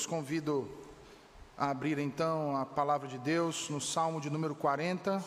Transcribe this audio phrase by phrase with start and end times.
[0.00, 0.66] os convido
[1.58, 5.22] a abrir então a palavra de Deus no Salmo de número 40.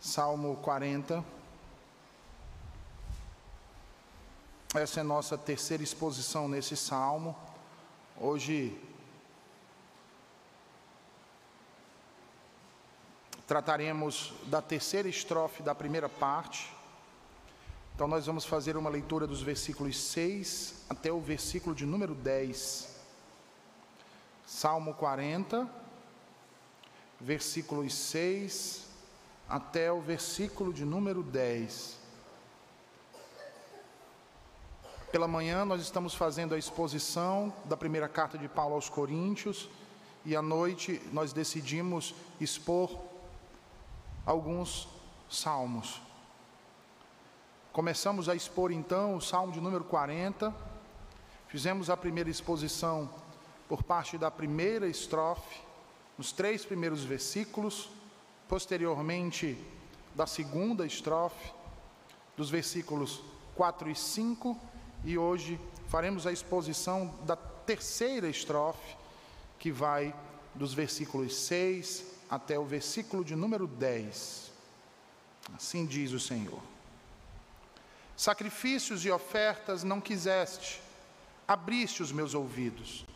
[0.00, 1.24] Salmo 40.
[4.74, 7.38] Essa é nossa terceira exposição nesse salmo.
[8.16, 8.76] Hoje
[13.46, 16.79] trataremos da terceira estrofe da primeira parte.
[18.00, 22.96] Então, nós vamos fazer uma leitura dos versículos 6 até o versículo de número 10.
[24.46, 25.68] Salmo 40,
[27.20, 28.86] versículos 6
[29.46, 31.98] até o versículo de número 10.
[35.12, 39.68] Pela manhã, nós estamos fazendo a exposição da primeira carta de Paulo aos Coríntios,
[40.24, 42.98] e à noite nós decidimos expor
[44.24, 44.88] alguns
[45.28, 46.00] salmos.
[47.72, 50.52] Começamos a expor então o salmo de número 40.
[51.46, 53.08] Fizemos a primeira exposição
[53.68, 55.60] por parte da primeira estrofe,
[56.18, 57.88] nos três primeiros versículos,
[58.48, 59.56] posteriormente
[60.16, 61.52] da segunda estrofe,
[62.36, 63.22] dos versículos
[63.54, 64.58] 4 e 5,
[65.04, 65.56] e hoje
[65.86, 68.96] faremos a exposição da terceira estrofe,
[69.60, 70.12] que vai
[70.56, 74.50] dos versículos 6 até o versículo de número 10.
[75.54, 76.69] Assim diz o Senhor:
[78.20, 80.82] Sacrifícios e ofertas não quiseste,
[81.48, 83.06] abriste os meus ouvidos.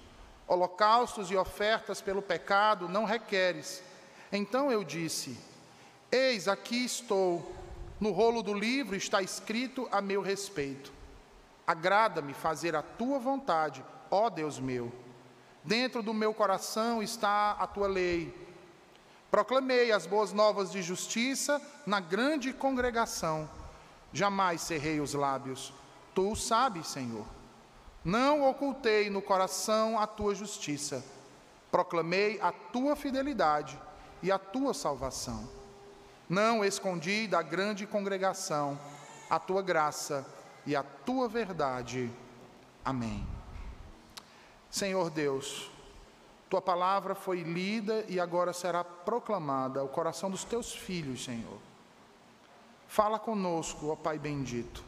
[0.49, 3.83] Holocaustos e ofertas pelo pecado não requeres.
[4.33, 5.39] Então eu disse:
[6.11, 7.55] Eis aqui estou,
[8.01, 10.91] no rolo do livro está escrito a meu respeito.
[11.67, 14.91] Agrada-me fazer a tua vontade, ó Deus meu.
[15.63, 18.35] Dentro do meu coração está a tua lei.
[19.31, 23.47] Proclamei as boas novas de justiça na grande congregação.
[24.15, 25.73] Jamais cerrei os lábios.
[26.15, 27.27] Tu sabes, Senhor.
[28.05, 31.05] Não ocultei no coração a tua justiça.
[31.69, 33.77] Proclamei a tua fidelidade
[34.23, 35.49] e a tua salvação.
[36.29, 38.79] Não escondi da grande congregação
[39.29, 40.25] a tua graça
[40.65, 42.09] e a tua verdade.
[42.85, 43.27] Amém.
[44.71, 45.69] Senhor Deus,
[46.49, 51.74] tua palavra foi lida e agora será proclamada ao coração dos teus filhos, Senhor.
[52.89, 54.85] Fala conosco, ó Pai bendito.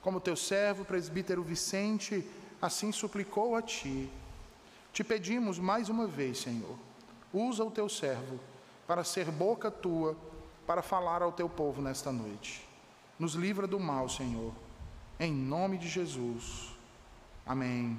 [0.00, 2.28] Como teu servo, presbítero Vicente,
[2.60, 4.10] assim suplicou a ti.
[4.92, 6.76] Te pedimos mais uma vez, Senhor,
[7.32, 8.38] usa o teu servo
[8.86, 10.16] para ser boca tua,
[10.66, 12.68] para falar ao teu povo nesta noite.
[13.18, 14.52] Nos livra do mal, Senhor.
[15.18, 16.74] Em nome de Jesus.
[17.46, 17.98] Amém.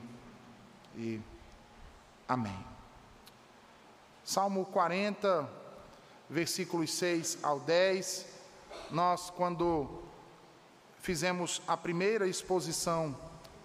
[0.95, 1.19] E
[2.28, 2.73] amém.
[4.23, 5.50] Salmo 40,
[6.29, 8.32] versículos 6 ao 10.
[8.91, 10.03] Nós, quando
[11.01, 13.16] fizemos a primeira exposição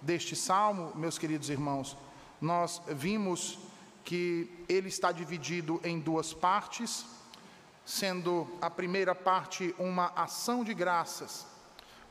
[0.00, 1.96] deste salmo, meus queridos irmãos,
[2.40, 3.58] nós vimos
[4.04, 7.04] que ele está dividido em duas partes,
[7.84, 11.46] sendo a primeira parte uma ação de graças.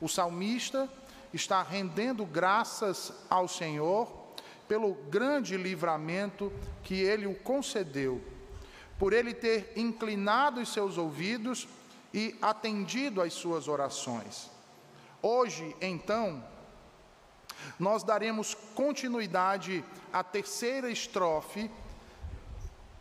[0.00, 0.88] O salmista
[1.32, 4.08] está rendendo graças ao Senhor
[4.66, 8.22] pelo grande livramento que ele o concedeu
[8.98, 11.68] por ele ter inclinado os seus ouvidos
[12.12, 14.50] e atendido às suas orações.
[15.22, 16.42] Hoje, então,
[17.78, 21.70] nós daremos continuidade à terceira estrofe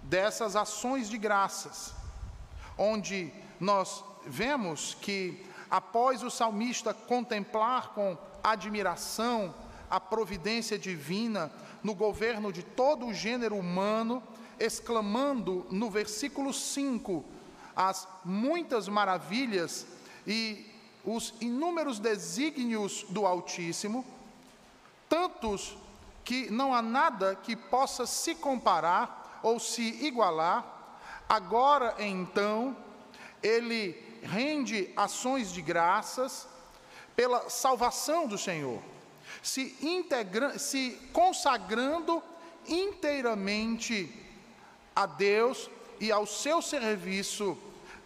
[0.01, 1.93] dessas ações de graças,
[2.77, 9.53] onde nós vemos que, após o salmista contemplar com admiração
[9.89, 11.51] a providência divina
[11.83, 14.21] no governo de todo o gênero humano,
[14.59, 17.23] exclamando no versículo 5
[17.77, 19.85] as muitas maravilhas
[20.25, 20.65] e
[21.05, 24.03] os inúmeros desígnios do Altíssimo,
[25.07, 25.77] tantos
[26.25, 30.65] que não há nada que possa se comparar ou se igualar,
[31.29, 32.75] agora então
[33.43, 36.47] ele rende ações de graças
[37.15, 38.81] pela salvação do Senhor,
[39.41, 42.21] se, integra se consagrando
[42.67, 44.11] inteiramente
[44.95, 45.69] a Deus
[45.99, 47.57] e ao seu serviço,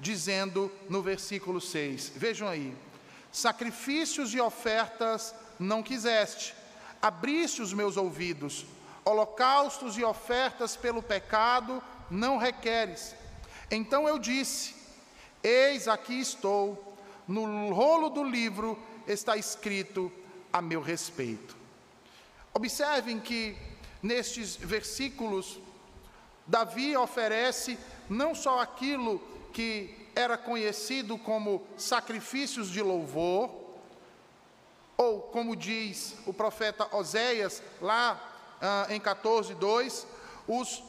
[0.01, 2.75] dizendo no versículo 6, vejam aí:
[3.31, 6.55] sacrifícios e ofertas não quiseste,
[6.99, 8.65] abriste os meus ouvidos,
[9.05, 13.15] holocaustos e ofertas pelo pecado não requeres.
[13.69, 14.75] Então eu disse:
[15.43, 18.77] Eis aqui estou, no rolo do livro
[19.07, 20.11] está escrito
[20.51, 21.55] a meu respeito.
[22.53, 23.55] Observem que
[24.01, 25.59] nestes versículos
[26.45, 27.77] Davi oferece
[28.09, 33.49] não só aquilo que era conhecido como sacrifícios de louvor,
[34.97, 38.19] ou como diz o profeta Oséias, lá
[38.61, 40.07] ah, em 14, 2,
[40.47, 40.83] os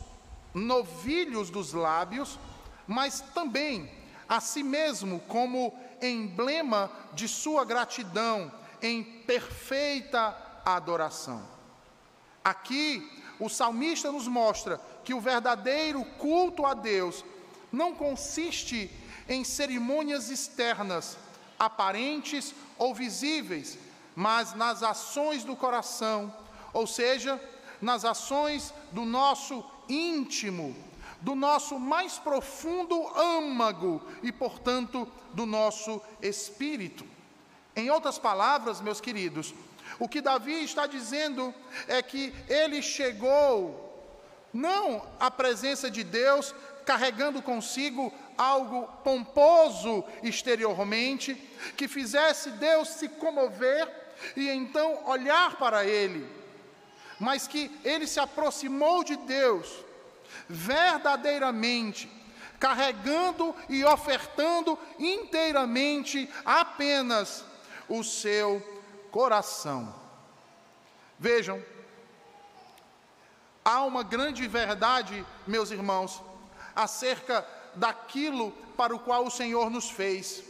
[0.53, 2.38] novilhos dos lábios,
[2.87, 3.91] mas também
[4.29, 11.49] a si mesmo como emblema de sua gratidão em perfeita adoração.
[12.44, 17.25] Aqui, o salmista nos mostra que o verdadeiro culto a Deus
[17.72, 18.90] não consiste
[19.28, 21.16] em cerimônias externas,
[21.58, 23.78] aparentes ou visíveis,
[24.14, 26.34] mas nas ações do coração,
[26.72, 27.40] ou seja,
[27.80, 30.76] nas ações do nosso íntimo,
[31.20, 37.06] do nosso mais profundo âmago e, portanto, do nosso espírito.
[37.75, 39.54] Em outras palavras, meus queridos,
[39.98, 41.54] o que Davi está dizendo
[41.86, 43.88] é que ele chegou
[44.52, 46.54] não à presença de Deus
[46.84, 51.34] carregando consigo algo pomposo exteriormente,
[51.76, 53.88] que fizesse Deus se comover
[54.37, 56.29] e então olhar para ele,
[57.19, 59.84] mas que ele se aproximou de Deus
[60.49, 62.11] verdadeiramente,
[62.58, 67.44] carregando e ofertando inteiramente apenas
[67.88, 68.62] o seu
[69.11, 69.94] coração.
[71.19, 71.62] Vejam,
[73.64, 76.23] há uma grande verdade, meus irmãos,
[76.74, 80.42] acerca daquilo para o qual o Senhor nos fez.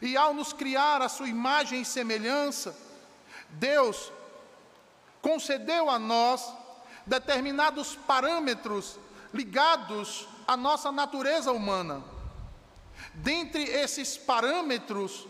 [0.00, 2.76] E ao nos criar a sua imagem e semelhança,
[3.50, 4.12] Deus
[5.22, 6.52] concedeu a nós
[7.06, 8.98] determinados parâmetros
[9.32, 12.02] ligados à nossa natureza humana.
[13.14, 15.26] Dentre esses parâmetros,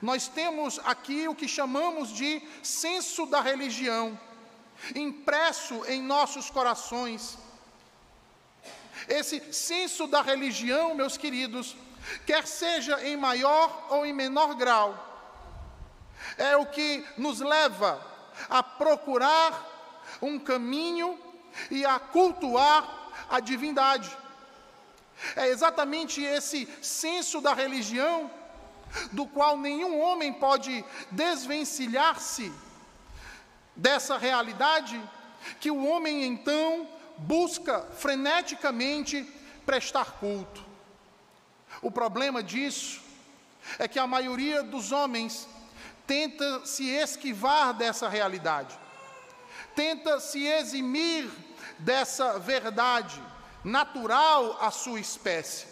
[0.00, 4.18] nós temos aqui o que chamamos de senso da religião,
[4.94, 7.38] impresso em nossos corações.
[9.08, 11.76] Esse senso da religião, meus queridos,
[12.24, 15.02] quer seja em maior ou em menor grau,
[16.36, 18.04] é o que nos leva
[18.48, 19.74] a procurar
[20.20, 21.18] um caminho
[21.70, 24.16] e a cultuar a divindade.
[25.34, 28.30] É exatamente esse senso da religião
[29.12, 32.52] do qual nenhum homem pode desvencilhar-se
[33.74, 35.00] dessa realidade,
[35.60, 39.22] que o homem então busca freneticamente
[39.64, 40.64] prestar culto.
[41.82, 43.00] O problema disso
[43.78, 45.48] é que a maioria dos homens
[46.06, 48.78] tenta se esquivar dessa realidade,
[49.74, 51.28] tenta se eximir
[51.78, 53.20] dessa verdade
[53.64, 55.66] natural à sua espécie,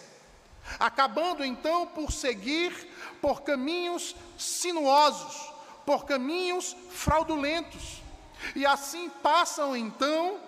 [0.79, 2.73] acabando então por seguir
[3.23, 5.50] por caminhos sinuosos,
[5.87, 8.02] por caminhos fraudulentos,
[8.55, 10.38] e assim passam então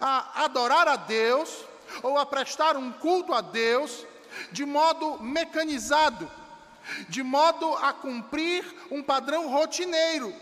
[0.00, 1.64] a adorar a Deus
[2.02, 4.06] ou a prestar um culto a Deus
[4.52, 6.30] de modo mecanizado,
[7.08, 10.34] de modo a cumprir um padrão rotineiro,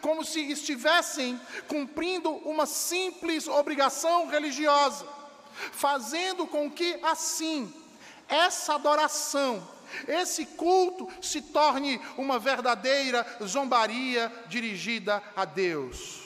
[0.00, 5.06] como se estivessem cumprindo uma simples obrigação religiosa,
[5.72, 7.72] fazendo com que assim
[8.28, 9.66] essa adoração,
[10.06, 16.19] esse culto se torne uma verdadeira zombaria dirigida a Deus.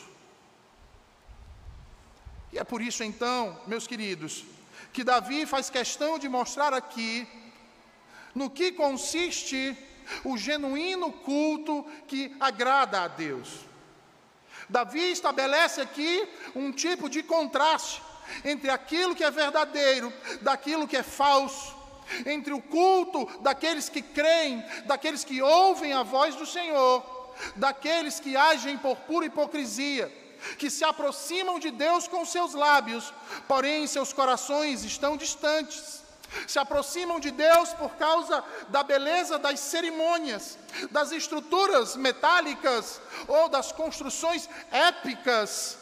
[2.55, 4.45] E é por isso então, meus queridos,
[4.93, 7.27] que Davi faz questão de mostrar aqui
[8.33, 9.77] no que consiste
[10.23, 13.49] o genuíno culto que agrada a Deus.
[14.69, 18.01] Davi estabelece aqui um tipo de contraste
[18.45, 21.75] entre aquilo que é verdadeiro, daquilo que é falso,
[22.25, 28.37] entre o culto daqueles que creem, daqueles que ouvem a voz do Senhor, daqueles que
[28.37, 30.23] agem por pura hipocrisia
[30.59, 33.13] que se aproximam de Deus com seus lábios,
[33.49, 36.03] porém seus corações estão distantes.
[36.47, 40.59] Se aproximam de Deus por causa da beleza das cerimônias,
[40.91, 45.79] das estruturas metálicas ou das construções épicas,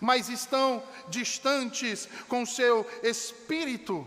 [0.00, 4.06] mas estão distantes com seu espírito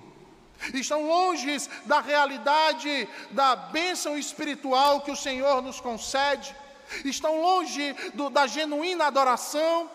[0.74, 6.56] estão longe da realidade da bênção espiritual que o Senhor nos concede
[7.04, 9.90] estão longe do, da genuína adoração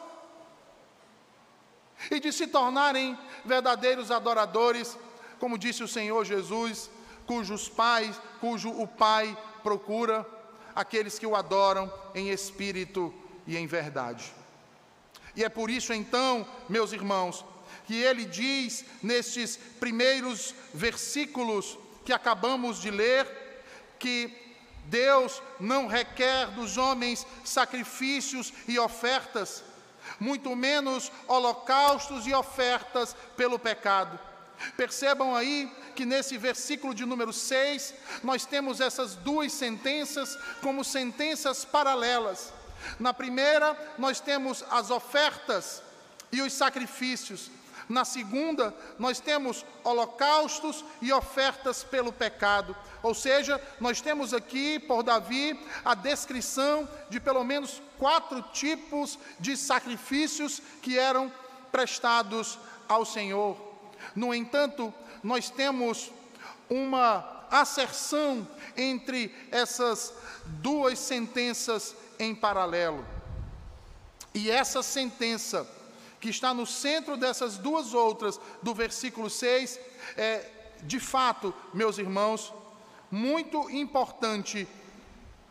[2.11, 4.97] e de se tornarem verdadeiros adoradores,
[5.39, 6.91] como disse o Senhor Jesus,
[7.27, 10.27] cujos pais, cujo o Pai procura
[10.75, 13.13] aqueles que o adoram em espírito
[13.47, 14.33] e em verdade.
[15.37, 17.45] E é por isso então, meus irmãos,
[17.87, 23.27] que ele diz nestes primeiros versículos que acabamos de ler,
[23.99, 24.50] que
[24.91, 29.63] Deus não requer dos homens sacrifícios e ofertas,
[30.19, 34.19] muito menos holocaustos e ofertas pelo pecado.
[34.77, 41.65] Percebam aí que nesse versículo de número 6, nós temos essas duas sentenças como sentenças
[41.65, 42.53] paralelas.
[42.99, 45.83] Na primeira, nós temos as ofertas
[46.33, 47.51] e os sacrifícios.
[47.91, 52.77] Na segunda, nós temos holocaustos e ofertas pelo pecado.
[53.03, 59.57] Ou seja, nós temos aqui, por Davi, a descrição de pelo menos quatro tipos de
[59.57, 61.33] sacrifícios que eram
[61.73, 63.57] prestados ao Senhor.
[64.15, 66.13] No entanto, nós temos
[66.69, 73.05] uma asserção entre essas duas sentenças em paralelo.
[74.33, 75.67] E essa sentença,
[76.21, 79.81] que está no centro dessas duas outras, do versículo 6,
[80.17, 80.51] é,
[80.83, 82.53] de fato, meus irmãos,
[83.11, 84.69] muito importante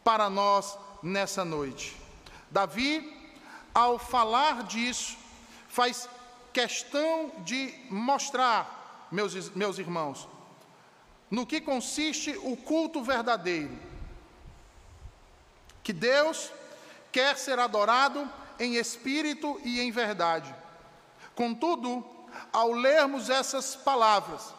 [0.03, 1.97] para nós nessa noite.
[2.51, 3.17] Davi,
[3.73, 5.17] ao falar disso,
[5.67, 6.07] faz
[6.53, 10.27] questão de mostrar, meus, meus irmãos,
[11.29, 13.77] no que consiste o culto verdadeiro.
[15.83, 16.51] Que Deus
[17.11, 20.53] quer ser adorado em espírito e em verdade.
[21.35, 22.05] Contudo,
[22.51, 24.53] ao lermos essas palavras,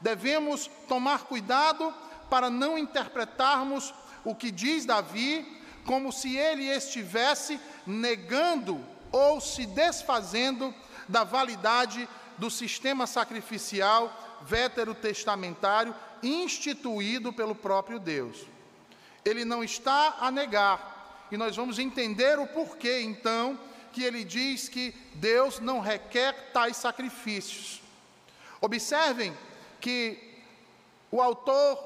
[0.00, 1.94] devemos tomar cuidado
[2.28, 3.94] para não interpretarmos
[4.24, 10.74] o que diz Davi como se ele estivesse negando ou se desfazendo
[11.08, 12.08] da validade
[12.38, 18.44] do sistema sacrificial veterotestamentário instituído pelo próprio Deus.
[19.24, 20.93] Ele não está a negar,
[21.30, 23.58] e nós vamos entender o porquê, então,
[23.92, 27.80] que ele diz que Deus não requer tais sacrifícios.
[28.60, 29.36] Observem
[29.80, 30.18] que
[31.10, 31.78] o autor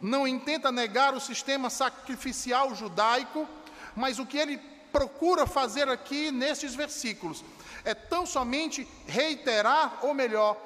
[0.00, 3.48] não intenta negar o sistema sacrificial judaico,
[3.94, 4.58] mas o que ele
[4.92, 7.44] procura fazer aqui nestes versículos
[7.84, 10.56] é tão somente reiterar, ou melhor,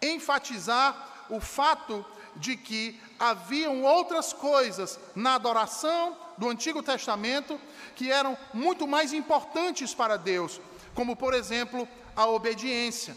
[0.00, 2.04] enfatizar o fato
[2.36, 7.60] de que haviam outras coisas na adoração do Antigo Testamento
[7.94, 10.60] que eram muito mais importantes para Deus,
[10.94, 13.16] como por exemplo a obediência.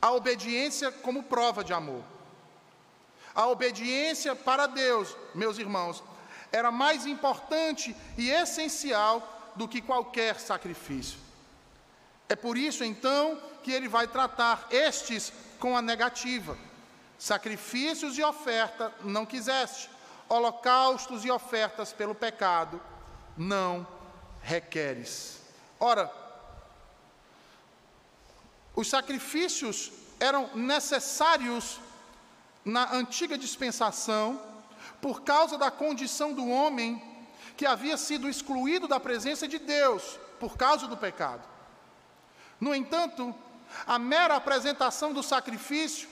[0.00, 2.02] A obediência como prova de amor.
[3.34, 6.02] A obediência para Deus, meus irmãos,
[6.50, 11.18] era mais importante e essencial do que qualquer sacrifício.
[12.28, 16.56] É por isso, então, que ele vai tratar estes com a negativa.
[17.18, 19.88] Sacrifícios e oferta não quiseste,
[20.32, 22.80] holocaustos e ofertas pelo pecado
[23.36, 23.86] não
[24.40, 25.42] requeres.
[25.78, 26.10] Ora,
[28.74, 31.78] os sacrifícios eram necessários
[32.64, 34.40] na antiga dispensação,
[35.02, 37.02] por causa da condição do homem
[37.54, 41.42] que havia sido excluído da presença de Deus por causa do pecado.
[42.58, 43.34] No entanto,
[43.86, 46.08] a mera apresentação do sacrifício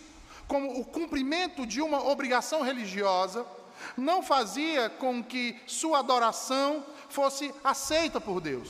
[0.46, 3.46] como o cumprimento de uma obrigação religiosa
[3.96, 8.68] não fazia com que sua adoração fosse aceita por Deus.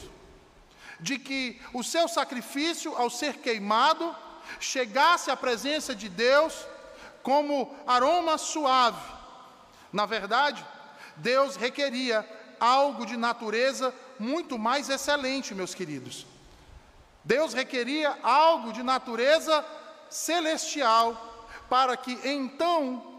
[0.98, 4.14] De que o seu sacrifício, ao ser queimado,
[4.58, 6.66] chegasse à presença de Deus
[7.22, 9.00] como aroma suave.
[9.92, 10.64] Na verdade,
[11.16, 16.26] Deus requeria algo de natureza muito mais excelente, meus queridos.
[17.24, 19.64] Deus requeria algo de natureza
[20.08, 23.09] celestial para que então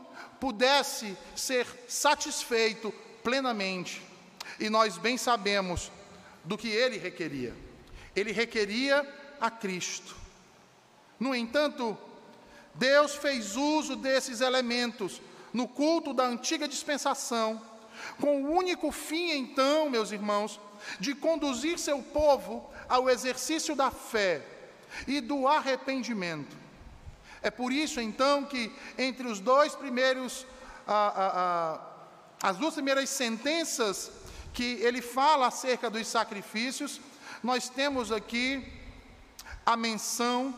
[0.42, 2.92] pudesse ser satisfeito
[3.24, 4.02] plenamente.
[4.60, 5.92] E nós bem sabemos
[6.44, 7.56] do que ele requeria.
[8.16, 9.08] Ele requeria
[9.40, 10.16] a Cristo.
[11.20, 11.96] No entanto,
[12.74, 15.22] Deus fez uso desses elementos
[15.54, 17.62] no culto da antiga dispensação,
[18.20, 20.60] com o único fim, então, meus irmãos,
[21.00, 24.42] de conduzir seu povo ao exercício da fé
[25.06, 26.61] e do arrependimento.
[27.42, 30.46] É por isso, então, que entre os dois primeiros,
[32.42, 34.12] as duas primeiras sentenças
[34.54, 37.02] que ele fala acerca dos sacrifícios,
[37.42, 38.64] nós temos aqui
[39.66, 40.54] a menção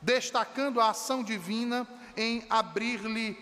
[0.00, 3.38] destacando a ação divina em abrir-lhe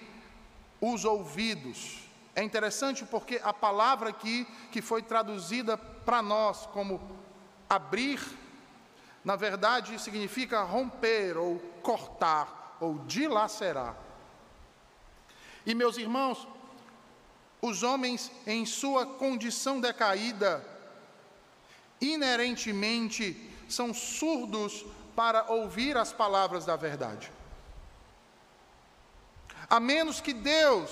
[0.80, 1.98] os ouvidos.
[2.34, 7.00] É interessante porque a palavra aqui, que foi traduzida para nós como
[7.68, 8.20] abrir,
[9.28, 13.94] na verdade significa romper ou cortar ou dilacerar.
[15.66, 16.48] E meus irmãos,
[17.60, 20.64] os homens em sua condição decaída,
[22.00, 27.30] inerentemente são surdos para ouvir as palavras da verdade.
[29.68, 30.90] A menos que Deus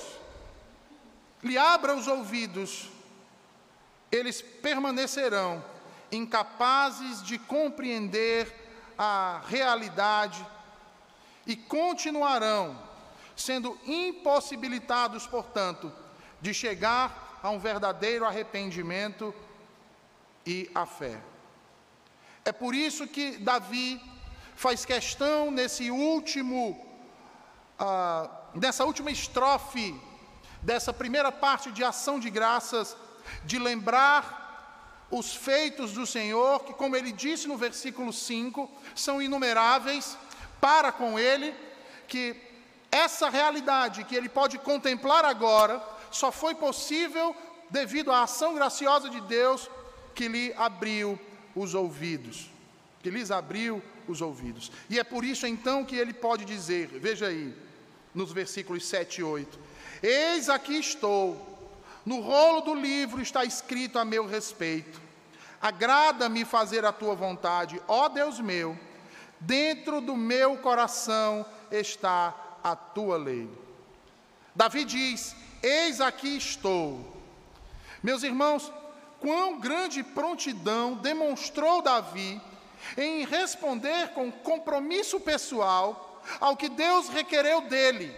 [1.43, 2.91] lhe abra os ouvidos,
[4.13, 5.65] eles permanecerão
[6.11, 8.55] incapazes de compreender
[8.99, 10.45] a realidade
[11.47, 12.87] e continuarão
[13.37, 15.93] sendo impossibilitados, portanto,
[16.41, 19.35] de chegar a um verdadeiro arrependimento
[20.45, 21.21] e a fé.
[22.45, 24.01] É por isso que Davi
[24.55, 26.81] faz questão nesse último,
[27.79, 29.95] uh, nessa última estrofe
[30.63, 32.97] dessa primeira parte de ação de graças,
[33.45, 34.46] de lembrar
[35.11, 40.17] os feitos do Senhor, que, como ele disse no versículo 5, são inumeráveis
[40.61, 41.55] para com ele,
[42.09, 42.37] que
[42.91, 47.37] essa realidade que ele pode contemplar agora só foi possível
[47.71, 49.69] devido à ação graciosa de Deus
[50.15, 51.19] que lhe abriu
[51.55, 52.51] os ouvidos.
[53.03, 54.71] Que lhes abriu os ouvidos.
[54.89, 57.55] E é por isso então que ele pode dizer, veja aí,
[58.15, 59.59] nos versículos 7 e 8:
[60.03, 61.56] Eis aqui estou,
[62.07, 65.03] no rolo do livro está escrito a meu respeito.
[65.61, 68.79] Agrada-me fazer a tua vontade, ó Deus meu,
[69.41, 72.33] dentro do meu coração está
[72.63, 73.51] a tua lei.
[74.55, 77.17] Davi diz: Eis aqui estou.
[78.03, 78.73] Meus irmãos,
[79.21, 82.41] quão grande prontidão demonstrou Davi
[82.97, 88.15] em responder com compromisso pessoal ao que Deus requereu dele.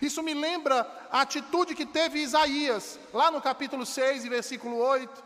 [0.00, 5.24] Isso me lembra a atitude que teve Isaías, lá no capítulo 6 e versículo 8,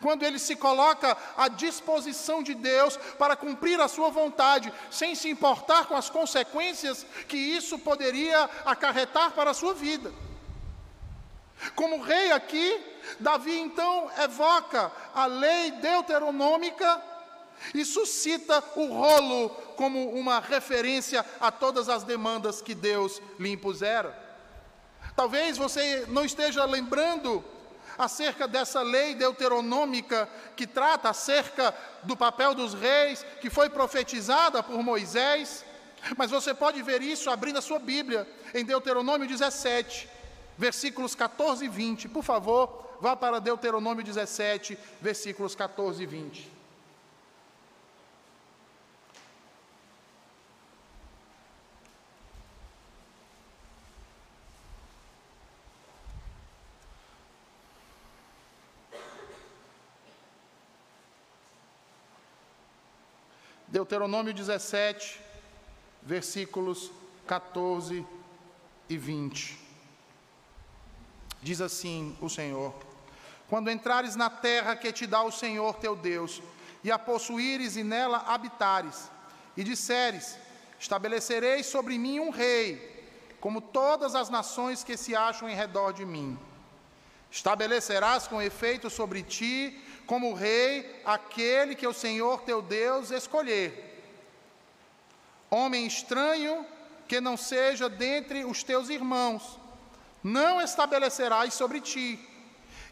[0.00, 5.28] quando ele se coloca à disposição de Deus para cumprir a sua vontade, sem se
[5.28, 10.12] importar com as consequências que isso poderia acarretar para a sua vida.
[11.74, 12.84] Como rei aqui,
[13.18, 17.02] Davi então evoca a lei deuteronômica
[17.74, 24.16] e suscita o rolo como uma referência a todas as demandas que Deus lhe impusera.
[25.14, 27.44] Talvez você não esteja lembrando
[27.98, 34.82] acerca dessa lei deuteronômica que trata acerca do papel dos reis, que foi profetizada por
[34.82, 35.64] Moisés,
[36.16, 40.08] mas você pode ver isso abrindo a sua Bíblia, em Deuteronômio 17,
[40.58, 42.08] versículos 14 e 20.
[42.08, 46.55] Por favor, vá para Deuteronômio 17, versículos 14 e 20.
[63.68, 65.20] Deuteronômio 17,
[66.02, 66.90] versículos
[67.26, 68.06] 14
[68.88, 69.58] e 20.
[71.42, 72.72] Diz assim o Senhor:
[73.48, 76.40] Quando entrares na terra que te dá o Senhor teu Deus,
[76.84, 79.10] e a possuíres e nela habitares,
[79.56, 80.38] e disseres:
[80.78, 83.04] Estabelecerei sobre mim um rei,
[83.40, 86.38] como todas as nações que se acham em redor de mim.
[87.30, 93.82] Estabelecerás com efeito sobre ti, como rei, aquele que o Senhor teu Deus escolher.
[95.50, 96.64] Homem estranho
[97.08, 99.58] que não seja dentre os teus irmãos,
[100.22, 102.18] não estabelecerás sobre ti,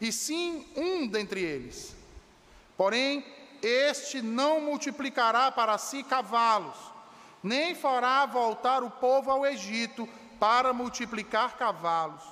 [0.01, 1.95] e sim um dentre eles.
[2.77, 3.25] Porém,
[3.63, 6.77] este não multiplicará para si cavalos,
[7.43, 12.23] nem fará voltar o povo ao Egito para multiplicar cavalos.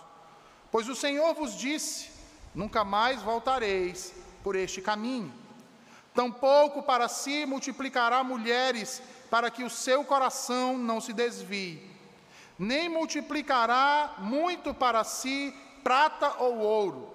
[0.71, 2.11] Pois o Senhor vos disse:
[2.55, 4.13] nunca mais voltareis
[4.43, 5.33] por este caminho.
[6.15, 11.93] Tampouco para si multiplicará mulheres, para que o seu coração não se desvie
[12.63, 15.53] nem multiplicará muito para si
[15.83, 17.13] prata ou ouro.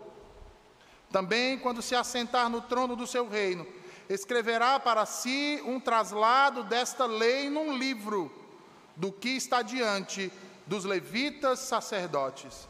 [1.09, 3.65] Também, quando se assentar no trono do seu reino,
[4.09, 8.29] escreverá para si um traslado desta lei num livro,
[8.95, 10.31] do que está diante
[10.65, 12.67] dos levitas sacerdotes.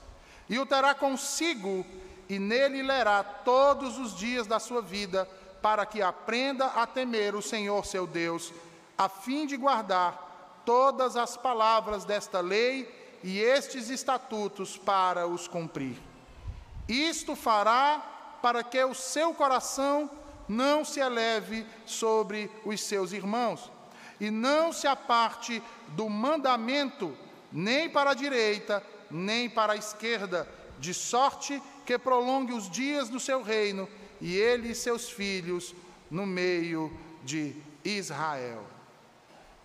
[0.48, 1.84] E o terá consigo,
[2.30, 5.28] e nele lerá todos os dias da sua vida,
[5.62, 8.54] para que aprenda a temer o Senhor seu Deus,
[8.98, 15.98] a fim de guardar todas as palavras desta lei e estes estatutos para os cumprir.
[16.88, 20.10] Isto fará para que o seu coração
[20.48, 23.72] não se eleve sobre os seus irmãos,
[24.20, 27.16] e não se aparte do mandamento,
[27.52, 30.48] nem para a direita, nem para a esquerda,
[30.80, 33.88] de sorte que prolongue os dias do seu reino,
[34.20, 35.74] e ele e seus filhos
[36.12, 36.92] no meio
[37.24, 38.66] de Israel.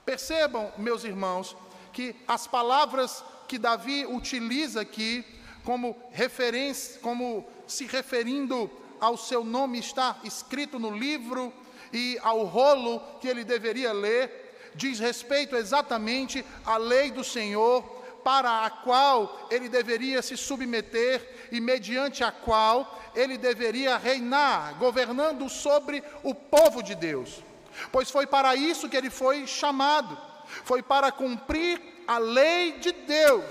[0.05, 1.57] Percebam, meus irmãos,
[1.93, 5.25] que as palavras que Davi utiliza aqui
[5.65, 11.53] como referência, como se referindo ao seu nome está escrito no livro
[11.93, 17.83] e ao rolo que ele deveria ler, diz respeito exatamente à lei do Senhor,
[18.25, 25.49] para a qual ele deveria se submeter e mediante a qual ele deveria reinar, governando
[25.49, 27.43] sobre o povo de Deus
[27.91, 30.19] pois foi para isso que ele foi chamado.
[30.65, 33.45] foi para cumprir a lei de Deus,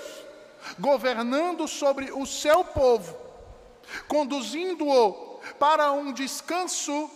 [0.77, 3.17] governando sobre o seu povo,
[4.07, 7.09] conduzindo-o para um descanso,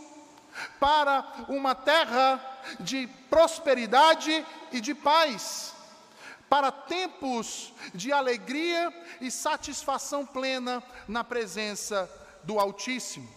[0.80, 2.44] para uma terra
[2.80, 5.75] de prosperidade e de paz,
[6.50, 12.10] para tempos de alegria e satisfação plena na presença
[12.44, 13.28] do Altíssimo.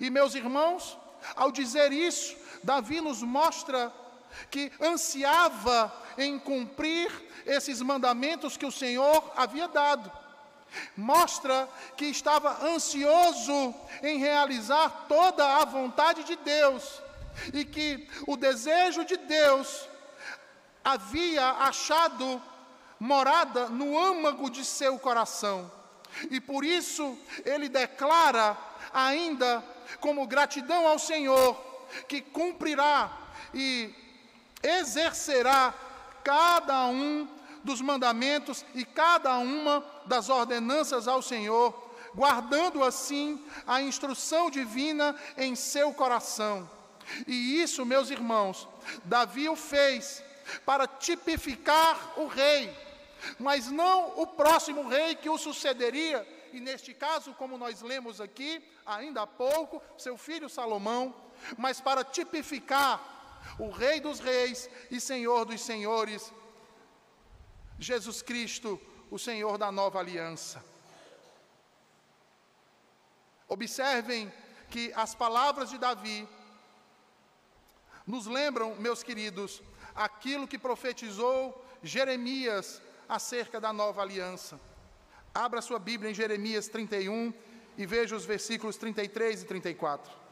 [0.00, 0.98] E meus irmãos,
[1.36, 3.92] ao dizer isso, Davi nos mostra
[4.50, 7.10] que ansiava em cumprir
[7.46, 10.10] esses mandamentos que o Senhor havia dado.
[10.96, 17.00] Mostra que estava ansioso em realizar toda a vontade de Deus
[17.54, 19.87] e que o desejo de Deus
[20.84, 22.40] havia achado
[22.98, 25.70] morada no âmago de seu coração.
[26.30, 28.56] E por isso ele declara
[28.92, 29.62] ainda
[30.00, 31.54] como gratidão ao Senhor
[32.06, 33.10] que cumprirá
[33.54, 33.94] e
[34.62, 35.74] exercerá
[36.24, 37.28] cada um
[37.62, 41.74] dos mandamentos e cada uma das ordenanças ao Senhor,
[42.14, 46.68] guardando assim a instrução divina em seu coração.
[47.26, 48.68] E isso, meus irmãos,
[49.04, 50.22] Davi o fez
[50.64, 52.74] para tipificar o rei,
[53.38, 58.62] mas não o próximo rei que o sucederia, e neste caso, como nós lemos aqui,
[58.86, 61.14] ainda há pouco, seu filho Salomão,
[61.56, 63.16] mas para tipificar
[63.58, 66.32] o Rei dos Reis e Senhor dos Senhores,
[67.78, 68.80] Jesus Cristo,
[69.10, 70.64] o Senhor da nova aliança.
[73.46, 74.32] Observem
[74.70, 76.28] que as palavras de Davi
[78.06, 79.62] nos lembram, meus queridos,
[79.98, 84.58] aquilo que profetizou Jeremias acerca da nova aliança.
[85.34, 87.34] Abra sua Bíblia em Jeremias 31
[87.76, 90.28] e veja os versículos 33 e 34.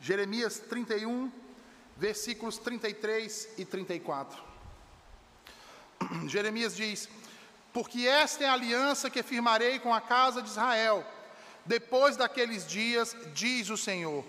[0.00, 1.30] Jeremias 31,
[2.02, 4.42] versículos 33 e 34.
[6.26, 7.08] Jeremias diz:
[7.72, 11.06] Porque esta é a aliança que firmarei com a casa de Israel,
[11.64, 14.24] depois daqueles dias, diz o Senhor.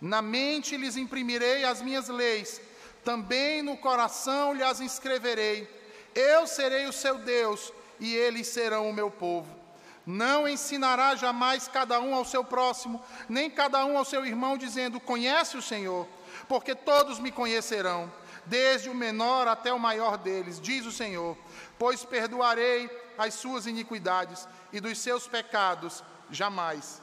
[0.00, 2.60] Na mente lhes imprimirei as minhas leis,
[3.04, 5.68] também no coração lhes escreverei.
[6.14, 9.58] Eu serei o seu Deus, e eles serão o meu povo.
[10.06, 15.00] Não ensinará jamais cada um ao seu próximo, nem cada um ao seu irmão, dizendo:
[15.00, 16.06] Conhece o Senhor,
[16.48, 18.12] porque todos me conhecerão,
[18.46, 21.36] desde o menor até o maior deles, diz o Senhor.
[21.78, 27.00] Pois perdoarei as suas iniquidades e dos seus pecados jamais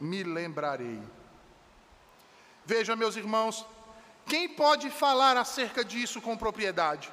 [0.00, 1.02] me lembrarei.
[2.64, 3.64] Veja, meus irmãos,
[4.26, 7.12] quem pode falar acerca disso com propriedade?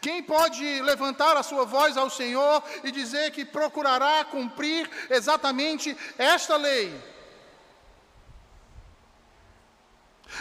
[0.00, 6.56] Quem pode levantar a sua voz ao Senhor e dizer que procurará cumprir exatamente esta
[6.56, 6.98] lei?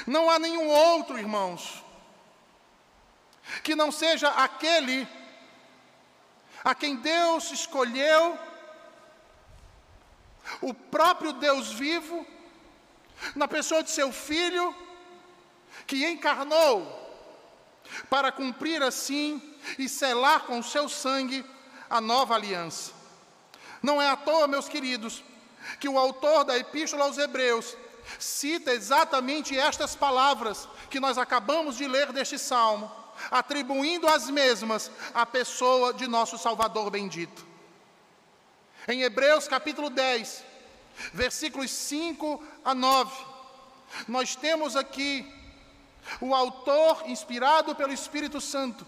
[0.07, 1.83] Não há nenhum outro, irmãos,
[3.61, 5.07] que não seja aquele
[6.63, 8.37] a quem Deus escolheu,
[10.61, 12.25] o próprio Deus vivo,
[13.35, 14.75] na pessoa de seu Filho,
[15.85, 16.97] que encarnou
[18.09, 21.45] para cumprir assim e selar com o seu sangue
[21.89, 22.91] a nova aliança.
[23.81, 25.23] Não é à toa, meus queridos,
[25.79, 27.75] que o autor da Epístola aos Hebreus
[28.17, 32.91] cita exatamente estas palavras que nós acabamos de ler deste salmo,
[33.29, 37.45] atribuindo as mesmas à pessoa de nosso Salvador bendito.
[38.87, 40.43] Em Hebreus capítulo 10,
[41.13, 43.25] versículos 5 a 9,
[44.07, 45.31] nós temos aqui
[46.19, 48.85] o autor, inspirado pelo Espírito Santo,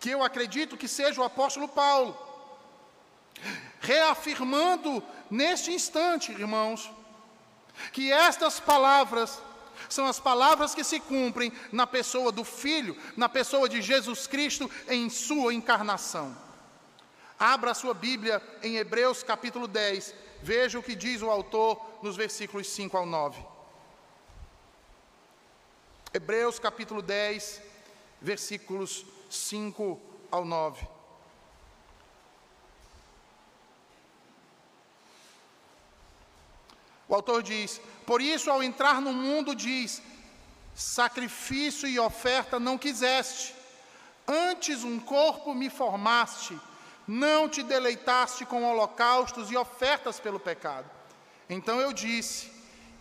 [0.00, 2.18] que eu acredito que seja o apóstolo Paulo,
[3.80, 6.90] reafirmando neste instante, irmãos,
[7.92, 9.38] que estas palavras
[9.88, 14.70] são as palavras que se cumprem na pessoa do Filho, na pessoa de Jesus Cristo
[14.88, 16.36] em sua encarnação.
[17.38, 22.16] Abra a sua Bíblia em Hebreus capítulo 10, veja o que diz o autor nos
[22.16, 23.42] versículos 5 ao 9.
[26.12, 27.62] Hebreus capítulo 10,
[28.20, 30.86] versículos 5 ao 9.
[37.08, 40.02] O autor diz: Por isso, ao entrar no mundo, diz:
[40.74, 43.54] Sacrifício e oferta não quiseste,
[44.26, 46.58] antes um corpo me formaste,
[47.06, 50.88] não te deleitaste com holocaustos e ofertas pelo pecado.
[51.48, 52.50] Então eu disse: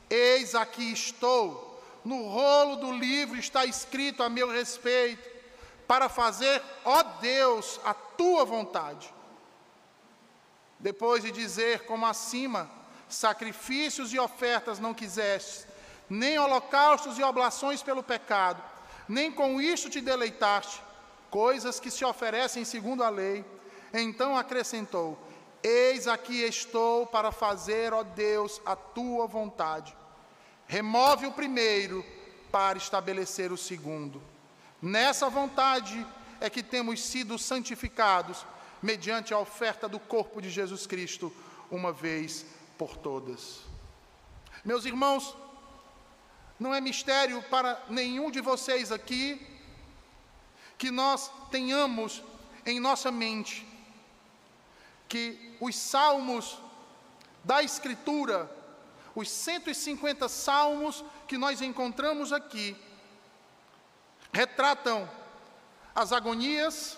[0.10, 1.68] Eis aqui estou.
[2.04, 5.39] No rolo do livro está escrito a meu respeito,
[5.90, 9.12] para fazer, ó Deus, a tua vontade.
[10.78, 12.70] Depois de dizer, como acima,
[13.10, 15.66] sacrifícios e ofertas não quiseste,
[16.08, 18.62] nem holocaustos e oblações pelo pecado,
[19.08, 20.80] nem com isto te deleitaste,
[21.32, 23.44] coisas que se oferecem segundo a lei.
[23.92, 25.18] Então acrescentou:
[25.64, 29.98] Eis aqui estou para fazer, ó Deus, a tua vontade.
[30.68, 32.06] Remove o primeiro
[32.52, 34.29] para estabelecer o segundo.
[34.82, 36.06] Nessa vontade
[36.40, 38.46] é que temos sido santificados
[38.82, 41.34] mediante a oferta do corpo de Jesus Cristo,
[41.70, 42.46] uma vez
[42.78, 43.62] por todas.
[44.64, 45.36] Meus irmãos,
[46.60, 49.46] não é mistério para nenhum de vocês aqui
[50.78, 52.24] que nós tenhamos
[52.66, 53.68] em nossa mente
[55.10, 56.58] que os salmos
[57.44, 58.50] da Escritura,
[59.16, 62.78] os 150 salmos que nós encontramos aqui,
[64.32, 65.10] retratam
[65.94, 66.98] as agonias,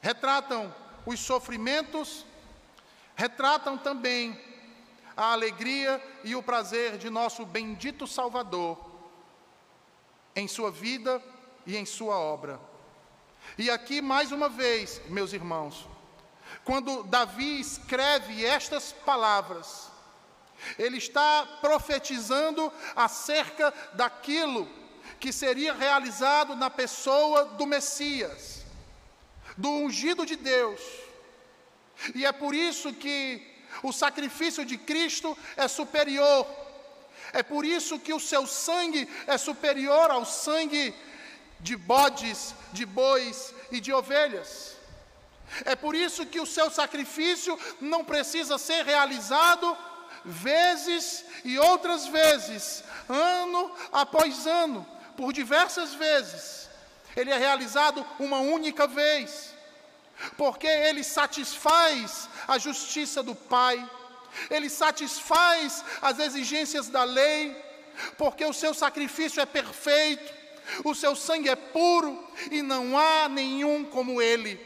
[0.00, 0.74] retratam
[1.06, 2.24] os sofrimentos,
[3.16, 4.40] retratam também
[5.16, 8.92] a alegria e o prazer de nosso bendito Salvador
[10.34, 11.22] em sua vida
[11.66, 12.60] e em sua obra.
[13.56, 15.88] E aqui, mais uma vez, meus irmãos,
[16.64, 19.90] quando Davi escreve estas palavras,
[20.78, 24.68] ele está profetizando acerca daquilo
[25.18, 28.64] que seria realizado na pessoa do Messias,
[29.56, 30.80] do ungido de Deus.
[32.14, 36.46] E é por isso que o sacrifício de Cristo é superior.
[37.32, 40.94] É por isso que o seu sangue é superior ao sangue
[41.60, 44.76] de bodes, de bois e de ovelhas.
[45.64, 49.76] É por isso que o seu sacrifício não precisa ser realizado
[50.24, 56.68] vezes e outras vezes, ano após ano, por diversas vezes.
[57.16, 59.54] Ele é realizado uma única vez
[60.36, 63.88] porque ele satisfaz a justiça do Pai,
[64.50, 67.56] ele satisfaz as exigências da lei,
[68.16, 70.32] porque o seu sacrifício é perfeito,
[70.84, 74.60] o seu sangue é puro e não há nenhum como ele.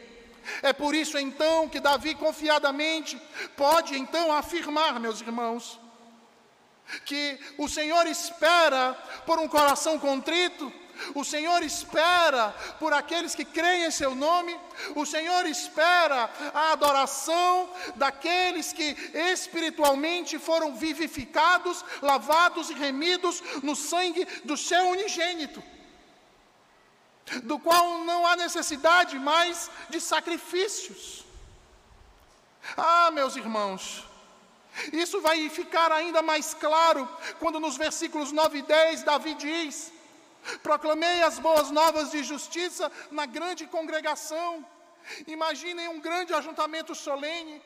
[0.62, 3.20] É por isso então que Davi confiadamente
[3.56, 5.78] pode então afirmar, meus irmãos,
[7.05, 8.94] que o Senhor espera
[9.27, 10.72] por um coração contrito
[11.14, 14.59] o Senhor espera por aqueles que creem em Seu nome.
[14.94, 18.96] O Senhor espera a adoração daqueles que
[19.33, 25.62] espiritualmente foram vivificados, lavados e remidos no sangue do Seu unigênito,
[27.44, 31.24] do qual não há necessidade mais de sacrifícios.
[32.77, 34.05] Ah, meus irmãos,
[34.93, 39.93] isso vai ficar ainda mais claro quando nos versículos 9 e 10 Davi diz:
[40.62, 44.64] Proclamei as boas novas de justiça na grande congregação.
[45.27, 47.62] Imaginem um grande ajuntamento solene.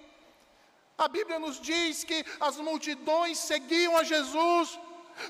[0.97, 4.79] A Bíblia nos diz que as multidões seguiam a Jesus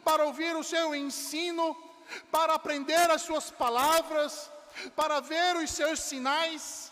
[0.05, 1.77] para ouvir o seu ensino,
[2.31, 4.51] para aprender as suas palavras,
[4.95, 6.92] para ver os seus sinais.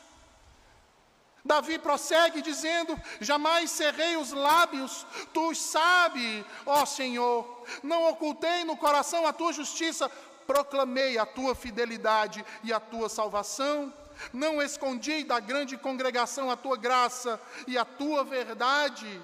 [1.44, 9.26] Davi prossegue dizendo: Jamais cerrei os lábios, tu sabe, ó Senhor, não ocultei no coração
[9.26, 10.10] a tua justiça,
[10.46, 13.92] proclamei a tua fidelidade e a tua salvação,
[14.32, 19.20] não escondi da grande congregação a tua graça e a tua verdade.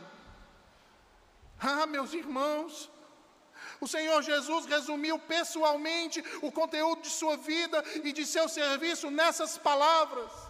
[1.61, 2.91] Ah, meus irmãos,
[3.81, 9.59] o Senhor Jesus resumiu pessoalmente o conteúdo de sua vida e de seu serviço nessas
[9.59, 10.46] palavras.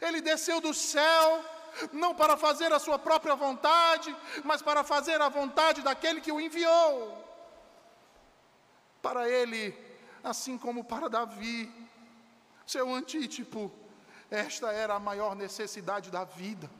[0.00, 1.44] Ele desceu do céu,
[1.92, 4.14] não para fazer a sua própria vontade,
[4.44, 7.18] mas para fazer a vontade daquele que o enviou.
[9.00, 9.76] Para ele,
[10.22, 11.70] assim como para Davi,
[12.66, 13.72] seu antítipo,
[14.30, 16.70] esta era a maior necessidade da vida.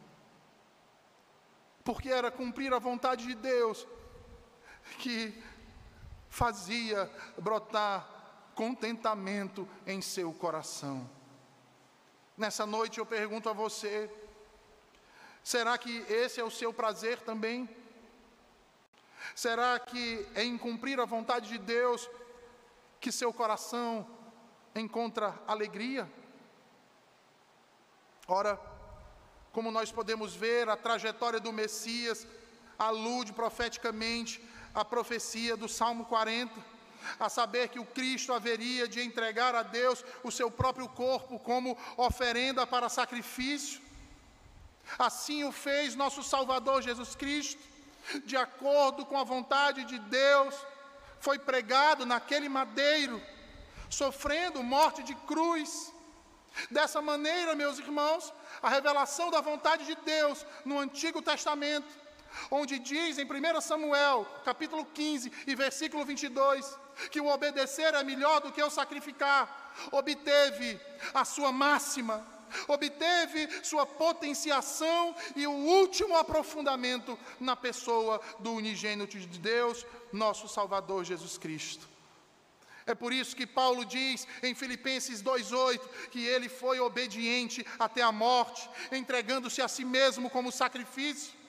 [1.85, 3.87] Porque era cumprir a vontade de Deus
[4.99, 5.43] que
[6.29, 8.09] fazia brotar
[8.55, 11.09] contentamento em seu coração.
[12.37, 14.11] Nessa noite eu pergunto a você:
[15.43, 17.69] será que esse é o seu prazer também?
[19.35, 22.09] Será que é em cumprir a vontade de Deus
[23.01, 24.07] que seu coração
[24.75, 26.11] encontra alegria?
[28.27, 28.59] Ora,
[29.53, 32.27] como nós podemos ver, a trajetória do Messias
[32.79, 34.43] alude profeticamente
[34.75, 36.72] à profecia do Salmo 40,
[37.19, 41.77] a saber que o Cristo haveria de entregar a Deus o seu próprio corpo como
[41.97, 43.81] oferenda para sacrifício.
[44.99, 47.73] Assim o fez nosso Salvador Jesus Cristo
[48.25, 50.55] de acordo com a vontade de Deus,
[51.21, 53.23] foi pregado naquele madeiro,
[53.89, 55.93] sofrendo morte de cruz.
[56.71, 61.89] Dessa maneira, meus irmãos, a revelação da vontade de Deus no Antigo Testamento,
[62.51, 66.77] onde diz em 1 Samuel, capítulo 15 e versículo 22,
[67.11, 70.81] que o obedecer é melhor do que o sacrificar, obteve
[71.15, 72.27] a sua máxima,
[72.69, 81.05] obteve sua potenciação e o último aprofundamento na pessoa do unigênito de Deus, nosso Salvador
[81.05, 81.93] Jesus Cristo.
[82.85, 88.11] É por isso que Paulo diz em Filipenses 2,8 que ele foi obediente até a
[88.11, 91.42] morte, entregando-se a si mesmo como sacrifício.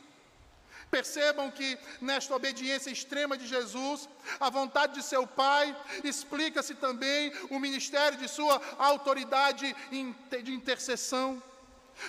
[0.93, 4.07] Percebam que nesta obediência extrema de Jesus,
[4.39, 11.41] a vontade de seu Pai, explica-se também o ministério de sua autoridade de intercessão.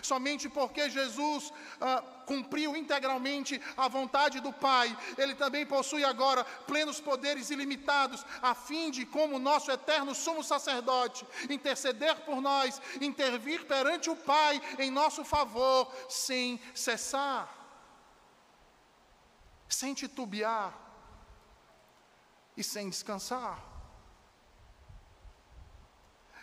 [0.02, 7.00] Somente porque Jesus ah, cumpriu integralmente a vontade do Pai, Ele também possui agora plenos
[7.00, 14.10] poderes ilimitados, a fim de, como nosso eterno sumo sacerdote, interceder por nós, intervir perante
[14.10, 17.63] o Pai em nosso favor, sem cessar
[19.74, 20.72] sem titubear
[22.56, 23.62] e sem descansar.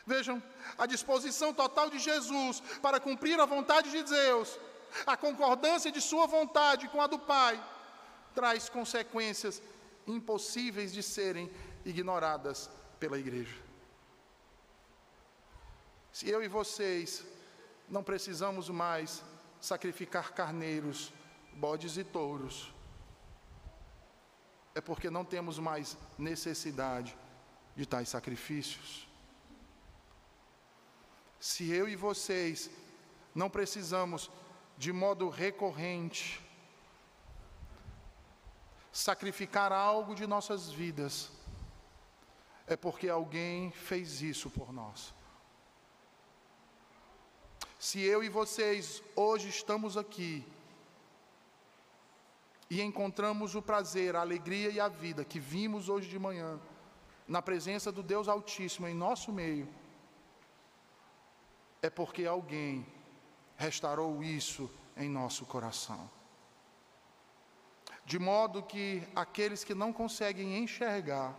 [0.06, 0.42] Vejam,
[0.78, 4.60] a disposição total de Jesus para cumprir a vontade de Deus,
[5.06, 7.56] a concordância de Sua vontade com a do Pai,
[8.34, 9.62] traz consequências
[10.08, 11.50] impossíveis de serem
[11.86, 13.58] ignoradas pela igreja.
[16.12, 17.24] Se eu e vocês
[17.88, 19.24] não precisamos mais
[19.60, 21.14] sacrificar carneiros,
[21.54, 22.74] bodes e touros,
[24.74, 27.16] é porque não temos mais necessidade
[27.76, 29.08] de tais sacrifícios.
[31.40, 32.70] Se eu e vocês
[33.34, 34.30] não precisamos
[34.78, 36.42] de modo recorrente
[38.92, 41.32] sacrificar algo de nossas vidas,
[42.68, 45.14] é porque alguém fez isso por nós.
[47.80, 50.46] Se eu e vocês hoje estamos aqui,
[52.72, 56.58] e encontramos o prazer, a alegria e a vida que vimos hoje de manhã,
[57.28, 59.68] na presença do Deus Altíssimo em nosso meio,
[61.82, 62.88] é porque alguém
[63.58, 66.10] restaurou isso em nosso coração.
[68.06, 71.38] De modo que aqueles que não conseguem enxergar,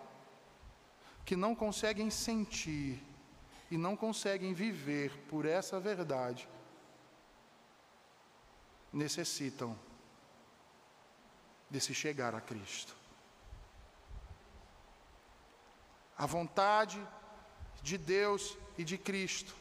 [1.24, 3.02] que não conseguem sentir
[3.70, 6.46] e não conseguem viver por essa verdade,
[8.92, 9.74] necessitam
[11.72, 12.94] de se chegar a Cristo.
[16.18, 17.02] A vontade
[17.82, 19.56] de Deus e de Cristo,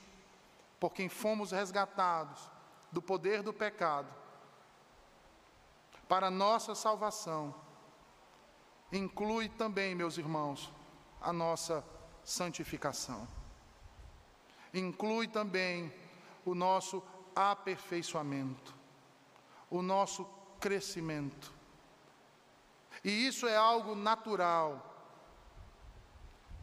[0.78, 2.50] por quem fomos resgatados
[2.92, 4.14] do poder do pecado,
[6.10, 7.56] para nossa salvação,
[8.92, 10.70] inclui também, meus irmãos,
[11.22, 11.82] a nossa
[12.26, 13.26] santificação.
[14.74, 15.94] Inclui também
[16.44, 17.02] o nosso
[17.34, 18.76] aperfeiçoamento,
[19.70, 20.26] o nosso
[20.60, 21.61] crescimento
[23.04, 24.88] e isso é algo natural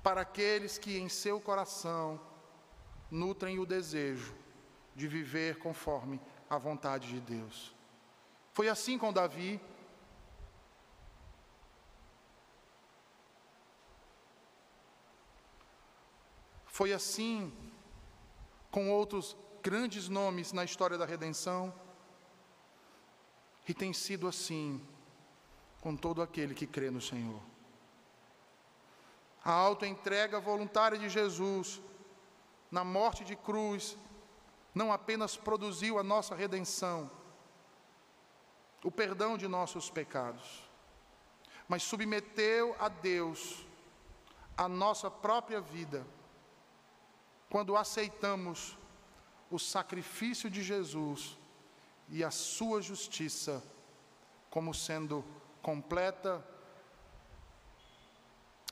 [0.02, 2.20] para aqueles que em seu coração
[3.10, 4.34] nutrem o desejo
[4.94, 7.74] de viver conforme a vontade de Deus.
[8.52, 9.60] Foi assim com Davi.
[16.66, 17.52] Foi assim
[18.70, 21.74] com outros grandes nomes na história da redenção.
[23.68, 24.80] E tem sido assim
[25.80, 27.40] com todo aquele que crê no Senhor.
[29.44, 31.80] A autoentrega voluntária de Jesus
[32.70, 33.96] na morte de cruz
[34.74, 37.10] não apenas produziu a nossa redenção,
[38.84, 40.62] o perdão de nossos pecados,
[41.66, 43.66] mas submeteu a Deus
[44.56, 46.06] a nossa própria vida,
[47.48, 48.76] quando aceitamos
[49.50, 51.38] o sacrifício de Jesus
[52.08, 53.62] e a sua justiça
[54.50, 55.24] como sendo
[55.68, 56.42] completa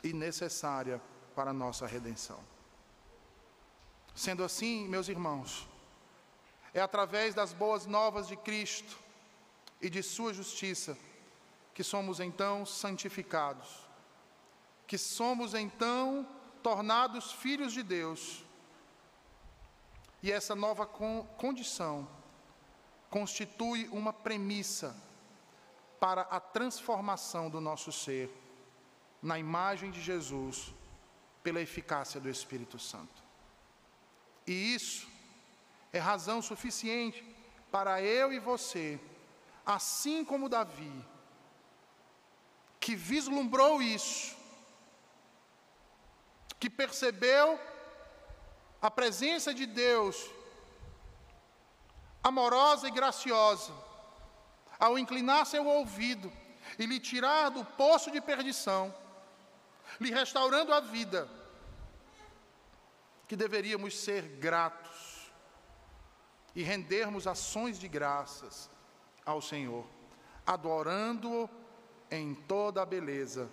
[0.03, 0.99] e necessária
[1.35, 2.41] para a nossa redenção.
[4.15, 5.69] Sendo assim, meus irmãos,
[6.73, 8.99] é através das boas novas de Cristo
[9.79, 10.97] e de Sua justiça
[11.75, 13.69] que somos então santificados,
[14.87, 16.27] que somos então
[16.63, 18.43] tornados filhos de Deus.
[20.23, 22.09] E essa nova condição
[23.11, 24.97] constitui uma premissa
[25.99, 28.31] para a transformação do nosso ser
[29.23, 30.73] na imagem de Jesus
[31.43, 33.23] pela eficácia do Espírito Santo.
[34.47, 35.09] E isso
[35.93, 37.25] é razão suficiente
[37.71, 39.01] para eu e você,
[39.65, 41.05] assim como Davi,
[42.79, 44.37] que vislumbrou isso,
[46.59, 47.59] que percebeu
[48.81, 50.31] a presença de Deus
[52.23, 53.73] amorosa e graciosa,
[54.79, 56.33] ao inclinar seu ouvido
[56.79, 58.95] e lhe tirar do poço de perdição,
[60.01, 61.29] lhe restaurando a vida,
[63.29, 65.31] que deveríamos ser gratos
[66.55, 68.71] e rendermos ações de graças
[69.25, 69.87] ao Senhor,
[70.47, 71.51] adorando-o
[72.11, 73.51] em toda a beleza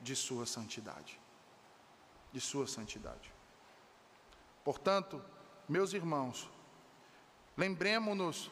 [0.00, 1.20] de sua santidade.
[2.32, 3.32] De sua santidade.
[4.64, 5.22] Portanto,
[5.68, 6.48] meus irmãos,
[7.56, 8.50] lembremos-nos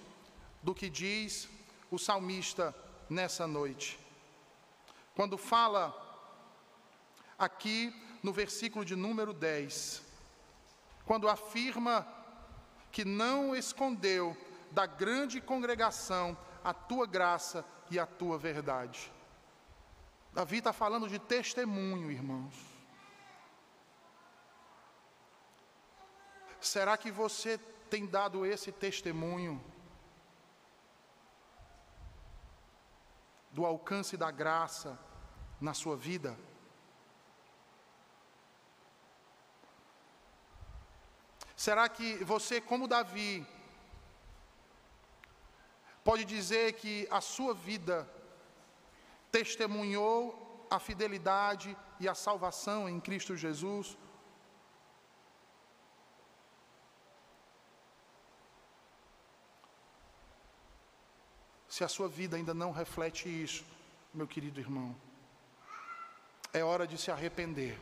[0.63, 1.49] do que diz
[1.91, 2.75] o salmista
[3.09, 3.99] nessa noite.
[5.15, 5.95] Quando fala
[7.39, 10.03] aqui no versículo de número 10,
[11.05, 12.07] quando afirma
[12.91, 14.37] que não escondeu
[14.71, 19.13] da grande congregação a tua graça e a tua verdade.
[20.33, 22.55] Davi está falando de testemunho, irmãos.
[26.61, 27.59] Será que você
[27.91, 29.63] tem dado esse testemunho
[33.55, 34.99] do alcance da graça
[35.61, 36.37] na sua vida?
[41.57, 43.47] Será que você, como Davi,
[46.03, 48.11] pode dizer que a sua vida
[49.31, 53.97] testemunhou a fidelidade e a salvação em Cristo Jesus?
[61.75, 63.65] Se a sua vida ainda não reflete isso,
[64.13, 64.95] meu querido irmão,
[66.53, 67.77] é hora de se arrepender.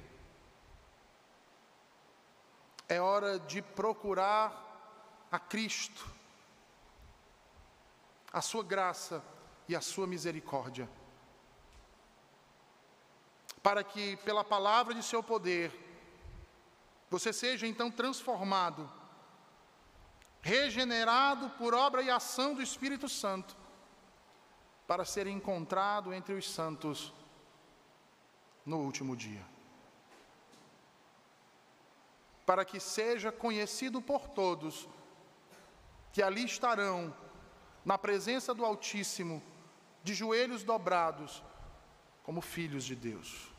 [2.88, 6.09] É hora de procurar a Cristo,
[8.32, 9.22] a sua graça
[9.68, 10.88] e a sua misericórdia,
[13.62, 15.70] para que, pela palavra de seu poder,
[17.11, 18.90] você seja então transformado,
[20.40, 23.61] regenerado por obra e ação do Espírito Santo,
[24.93, 27.14] para ser encontrado entre os santos
[28.66, 29.43] no último dia.
[32.45, 34.86] Para que seja conhecido por todos
[36.12, 37.16] que ali estarão,
[37.82, 39.43] na presença do Altíssimo,
[40.05, 41.43] de joelhos dobrados,
[42.22, 43.51] como filhos de Deus.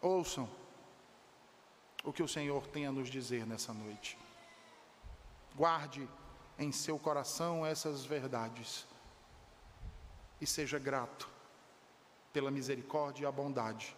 [0.00, 0.50] Ouçam
[2.02, 4.18] o que o Senhor tem a nos dizer nessa noite.
[5.54, 6.08] Guarde
[6.58, 8.86] em seu coração essas verdades
[10.40, 11.28] e seja grato
[12.32, 13.96] pela misericórdia e a bondade,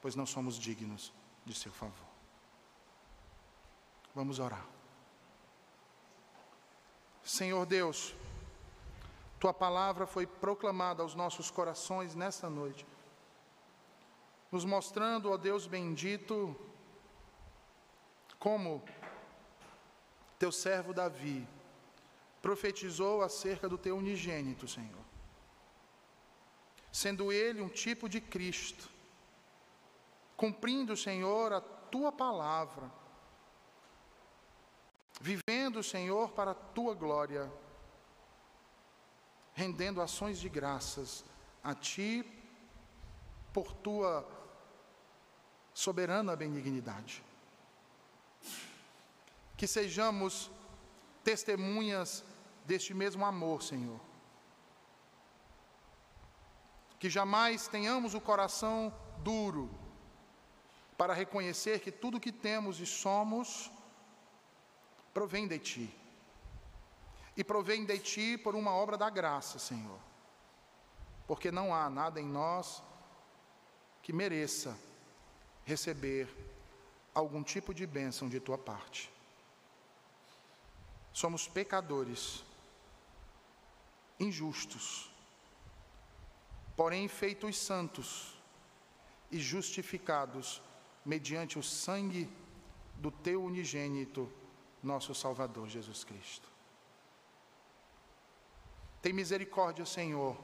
[0.00, 1.12] pois não somos dignos
[1.44, 2.06] de seu favor.
[4.14, 4.66] Vamos orar.
[7.24, 8.14] Senhor Deus,
[9.40, 12.86] tua palavra foi proclamada aos nossos corações nesta noite,
[14.50, 16.54] nos mostrando, ó Deus bendito,
[18.38, 18.82] como
[20.42, 21.48] teu servo Davi
[22.40, 25.04] profetizou acerca do teu unigênito, Senhor.
[26.90, 28.88] Sendo ele um tipo de Cristo,
[30.36, 32.90] cumprindo, Senhor, a tua palavra,
[35.20, 37.48] vivendo, Senhor, para a tua glória,
[39.54, 41.24] rendendo ações de graças
[41.62, 42.28] a ti
[43.52, 44.28] por tua
[45.72, 47.22] soberana benignidade
[49.62, 50.50] que sejamos
[51.22, 52.24] testemunhas
[52.64, 54.00] deste mesmo amor, Senhor.
[56.98, 59.70] Que jamais tenhamos o coração duro
[60.98, 63.70] para reconhecer que tudo que temos e somos
[65.14, 65.96] provém de Ti.
[67.36, 70.00] E provém de Ti por uma obra da graça, Senhor.
[71.24, 72.82] Porque não há nada em nós
[74.02, 74.76] que mereça
[75.64, 76.28] receber
[77.14, 79.21] algum tipo de bênção de Tua parte.
[81.12, 82.42] Somos pecadores,
[84.18, 85.10] injustos,
[86.76, 88.34] porém feitos santos
[89.30, 90.62] e justificados
[91.04, 92.30] mediante o sangue
[92.96, 94.30] do teu unigênito,
[94.82, 96.48] nosso Salvador Jesus Cristo.
[99.00, 100.36] Tem misericórdia, Senhor,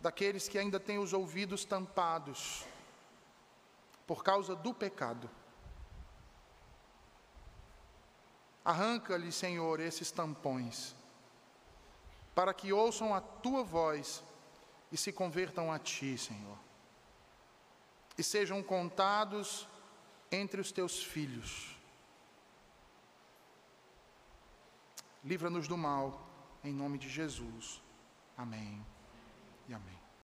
[0.00, 2.64] daqueles que ainda têm os ouvidos tampados
[4.06, 5.30] por causa do pecado
[8.64, 10.94] Arranca-lhe, Senhor, esses tampões,
[12.34, 14.24] para que ouçam a tua voz
[14.90, 16.58] e se convertam a ti, Senhor,
[18.16, 19.68] e sejam contados
[20.30, 21.76] entre os teus filhos.
[25.22, 26.26] Livra-nos do mal,
[26.62, 27.82] em nome de Jesus.
[28.36, 28.84] Amém
[29.68, 30.03] e amém.